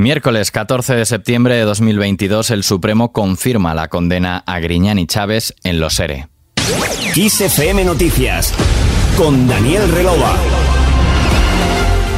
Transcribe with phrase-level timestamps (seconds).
[0.00, 5.54] Miércoles 14 de septiembre de 2022, el Supremo confirma la condena a Griñán y Chávez
[5.62, 6.26] en los ERE.
[7.84, 8.54] Noticias
[9.18, 10.38] con Daniel Relova.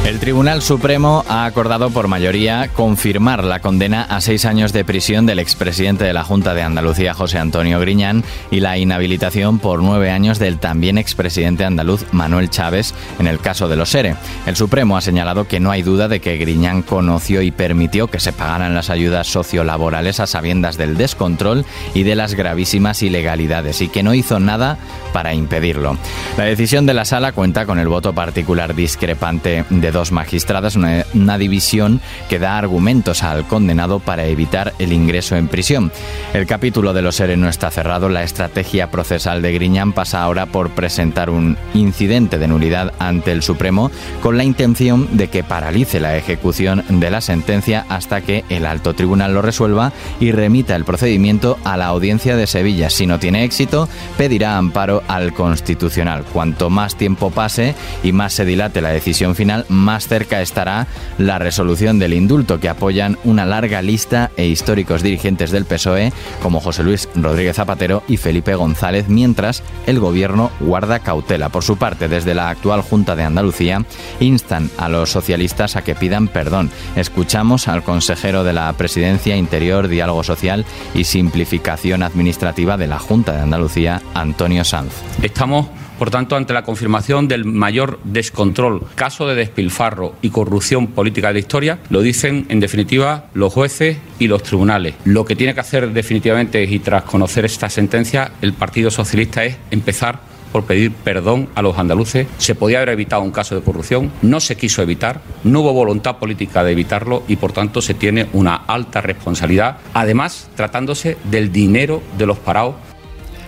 [0.05, 5.25] El Tribunal Supremo ha acordado por mayoría confirmar la condena a seis años de prisión
[5.25, 8.21] del expresidente de la Junta de Andalucía, José Antonio Griñán,
[8.51, 13.69] y la inhabilitación por nueve años del también expresidente andaluz, Manuel Chávez, en el caso
[13.69, 14.17] de los ERE.
[14.45, 18.19] El Supremo ha señalado que no hay duda de que Griñán conoció y permitió que
[18.19, 23.87] se pagaran las ayudas sociolaborales a sabiendas del descontrol y de las gravísimas ilegalidades, y
[23.87, 24.77] que no hizo nada
[25.13, 25.97] para impedirlo.
[26.37, 31.37] La decisión de la sala cuenta con el voto particular discrepante de dos magistradas, una,
[31.37, 35.91] división que da argumentos al condenado para evitar el ingreso en prisión.
[36.33, 40.47] El capítulo de los ERE no está cerrado, la estrategia procesal de Griñán pasa ahora
[40.47, 43.89] por presentar un incidente de nulidad ante el Supremo
[44.21, 48.93] con la intención de que paralice la ejecución de la sentencia hasta que el alto
[48.93, 52.89] tribunal lo resuelva y remita el procedimiento a la audiencia de Sevilla.
[52.89, 53.87] Si no tiene éxito,
[54.17, 56.23] pedirá amparo al Constitucional.
[56.23, 61.37] Cuanto más tiempo pase y más se dilate la decisión final, más cerca estará la
[61.37, 66.83] resolución del indulto que apoyan una larga lista e históricos dirigentes del PSOE como José
[66.83, 71.49] Luis Rodríguez Zapatero y Felipe González, mientras el gobierno guarda cautela.
[71.49, 73.85] Por su parte, desde la actual Junta de Andalucía
[74.19, 76.71] instan a los socialistas a que pidan perdón.
[76.95, 83.33] Escuchamos al consejero de la Presidencia Interior, Diálogo Social y Simplificación Administrativa de la Junta
[83.33, 84.93] de Andalucía, Antonio Sanz.
[85.21, 91.27] Estamos por tanto, ante la confirmación del mayor descontrol, caso de despilfarro y corrupción política
[91.27, 94.95] de la historia, lo dicen en definitiva los jueces y los tribunales.
[95.05, 99.57] Lo que tiene que hacer definitivamente y tras conocer esta sentencia el Partido Socialista es
[99.71, 100.19] empezar
[100.53, 102.27] por pedir perdón a los andaluces.
[102.37, 106.17] Se podía haber evitado un caso de corrupción, no se quiso evitar, no hubo voluntad
[106.17, 112.03] política de evitarlo y por tanto se tiene una alta responsabilidad, además tratándose del dinero
[112.17, 112.75] de los parados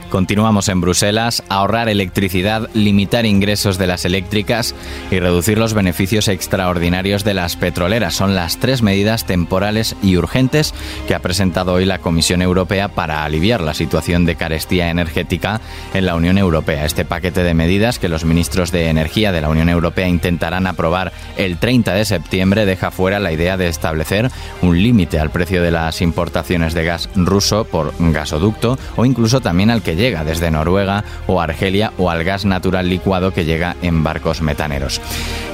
[0.10, 4.74] Continuamos en Bruselas, ahorrar electricidad, limitar ingresos de las eléctricas
[5.12, 8.16] y reducir los beneficios extraordinarios de las petroleras.
[8.16, 10.74] Son las tres medidas temporales y urgentes
[11.08, 15.60] que ha presentado hoy la Comisión Europea para aliviar la situación de carestía energética
[15.94, 16.86] en la Unión Europea.
[16.86, 21.12] Este paquete de medidas que los ministros de Energía de la Unión Europea intentarán aprobar
[21.36, 25.72] el 30 de septiembre deja fuera la idea de establecer un límite al precio de
[25.72, 31.04] las importaciones de gas ruso por gasoducto o incluso también al que llega desde Noruega
[31.28, 35.02] o Argelia o al gas natural licuado que llega en barcos metaneros.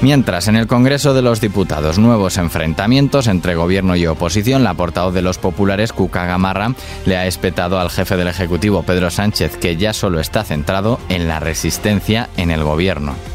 [0.01, 5.13] Mientras, en el Congreso de los Diputados, nuevos enfrentamientos entre gobierno y oposición, la portavoz
[5.13, 6.73] de los populares, Cuca Gamarra,
[7.05, 11.27] le ha espetado al jefe del Ejecutivo, Pedro Sánchez, que ya solo está centrado en
[11.27, 13.30] la resistencia en el gobierno.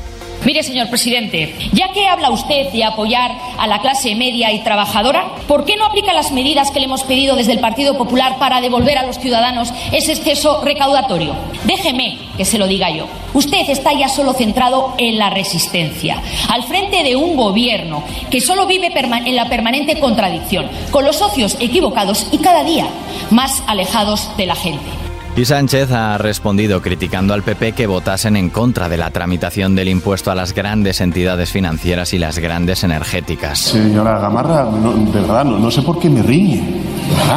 [0.47, 5.35] Mire, señor presidente, ya que habla usted de apoyar a la clase media y trabajadora,
[5.49, 8.61] ¿por qué no aplica las medidas que le hemos pedido desde el Partido Popular para
[8.61, 11.35] devolver a los ciudadanos ese exceso recaudatorio?
[11.65, 13.09] Déjeme que se lo diga yo.
[13.35, 18.69] Usted está ya solo centrado en la resistencia, al frente de un gobierno que solo
[18.69, 22.87] vive en la permanente contradicción, con los socios equivocados y cada día
[23.31, 25.06] más alejados de la gente.
[25.37, 29.89] Y Sánchez ha respondido criticando al PP que votasen en contra de la tramitación del
[29.89, 33.59] impuesto a las grandes entidades financieras y las grandes energéticas.
[33.59, 36.63] Señora Gamarra, de verdad, no, sé por qué me riñe.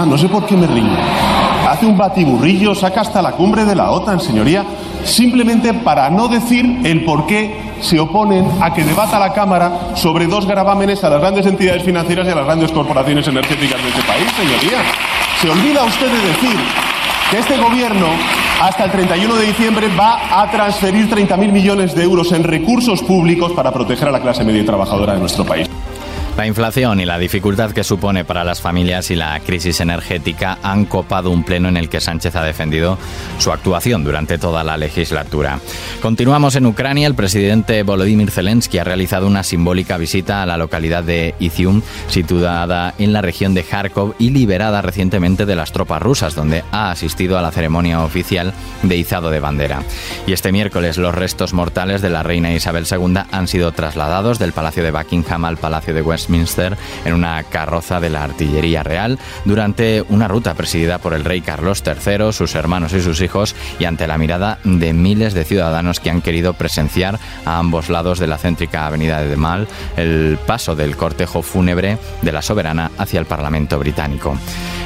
[0.08, 0.98] no sé por qué me riñe.
[1.68, 4.64] Hace un batiburrillo, saca hasta la cumbre de la OTAN, señoría,
[5.04, 10.26] simplemente para no decir el por qué se oponen a que debata la Cámara sobre
[10.26, 14.04] dos gravámenes a las grandes entidades financieras y a las grandes corporaciones energéticas de este
[14.04, 14.80] país, señoría.
[15.42, 16.89] Se olvida usted de decir
[17.30, 18.08] que este gobierno
[18.62, 23.52] hasta el 31 de diciembre va a transferir 30.000 millones de euros en recursos públicos
[23.52, 25.70] para proteger a la clase media trabajadora de nuestro país.
[26.40, 30.86] La inflación y la dificultad que supone para las familias y la crisis energética han
[30.86, 32.98] copado un pleno en el que Sánchez ha defendido
[33.40, 35.60] su actuación durante toda la legislatura.
[36.02, 37.08] Continuamos en Ucrania.
[37.08, 42.94] El presidente Volodymyr Zelensky ha realizado una simbólica visita a la localidad de Izium, situada
[42.98, 47.38] en la región de Kharkov y liberada recientemente de las tropas rusas, donde ha asistido
[47.38, 48.54] a la ceremonia oficial
[48.84, 49.84] de izado de bandera.
[50.26, 54.54] Y este miércoles los restos mortales de la reina Isabel II han sido trasladados del
[54.54, 59.18] Palacio de Buckingham al Palacio de Westminster Westminster en una carroza de la Artillería Real
[59.46, 63.86] durante una ruta presidida por el rey Carlos III, sus hermanos y sus hijos y
[63.86, 68.28] ante la mirada de miles de ciudadanos que han querido presenciar a ambos lados de
[68.28, 69.68] la céntrica avenida de Mal
[69.98, 74.38] el paso del cortejo fúnebre de la soberana hacia el Parlamento británico.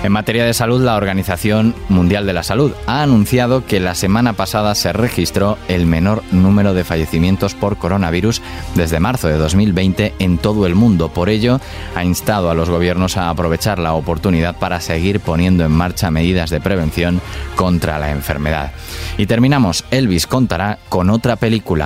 [0.04, 4.34] En materia de salud, la Organización Mundial de la Salud ha anunciado que la semana
[4.34, 8.42] pasada se registró el menor número de fallecimientos por coronavirus
[8.75, 11.07] desde marzo de 2020 en todo el mundo.
[11.07, 11.59] Por ello,
[11.95, 16.50] ha instado a los gobiernos a aprovechar la oportunidad para seguir poniendo en marcha medidas
[16.50, 17.21] de prevención
[17.56, 18.71] contra la enfermedad.
[19.18, 21.85] Y terminamos, Elvis contará con otra película.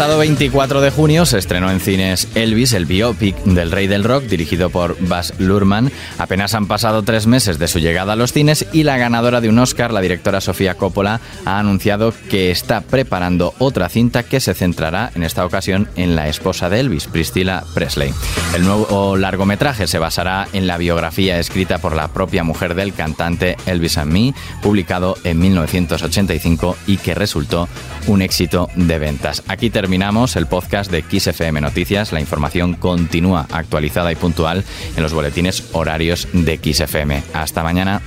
[0.00, 4.24] Pasado 24 de junio se estrenó en cines Elvis, el biopic del rey del rock,
[4.24, 5.92] dirigido por Baz Luhrmann.
[6.16, 9.50] Apenas han pasado tres meses de su llegada a los cines y la ganadora de
[9.50, 14.54] un Oscar, la directora Sofía Coppola, ha anunciado que está preparando otra cinta que se
[14.54, 18.14] centrará en esta ocasión en la esposa de Elvis, Priscilla Presley.
[18.54, 23.58] El nuevo largometraje se basará en la biografía escrita por la propia mujer del cantante
[23.66, 24.32] Elvis and Me,
[24.62, 27.68] publicado en 1985 y que resultó
[28.06, 29.42] un éxito de ventas.
[29.46, 32.12] Aquí terminamos el podcast de XFM Noticias.
[32.12, 34.64] La información continúa actualizada y puntual
[34.96, 37.20] en los boletines horarios de XFM.
[37.34, 38.00] Hasta mañana.